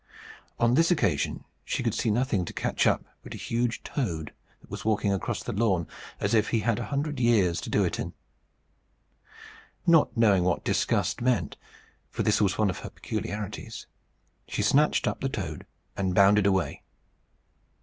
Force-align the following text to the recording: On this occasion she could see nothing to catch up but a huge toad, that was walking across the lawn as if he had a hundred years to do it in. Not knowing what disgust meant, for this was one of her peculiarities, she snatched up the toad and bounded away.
On 0.59 0.73
this 0.73 0.89
occasion 0.89 1.43
she 1.63 1.83
could 1.83 1.93
see 1.93 2.09
nothing 2.09 2.43
to 2.45 2.53
catch 2.53 2.87
up 2.87 3.05
but 3.21 3.35
a 3.35 3.37
huge 3.37 3.83
toad, 3.83 4.33
that 4.59 4.67
was 4.71 4.83
walking 4.83 5.13
across 5.13 5.43
the 5.43 5.51
lawn 5.51 5.87
as 6.19 6.33
if 6.33 6.47
he 6.49 6.61
had 6.61 6.79
a 6.79 6.85
hundred 6.85 7.19
years 7.19 7.61
to 7.61 7.69
do 7.69 7.83
it 7.83 7.99
in. 7.99 8.13
Not 9.85 10.17
knowing 10.17 10.43
what 10.43 10.63
disgust 10.65 11.21
meant, 11.21 11.55
for 12.09 12.23
this 12.23 12.41
was 12.41 12.57
one 12.57 12.71
of 12.71 12.79
her 12.79 12.89
peculiarities, 12.89 13.85
she 14.47 14.63
snatched 14.63 15.07
up 15.07 15.19
the 15.21 15.29
toad 15.29 15.67
and 15.95 16.15
bounded 16.15 16.47
away. 16.47 16.81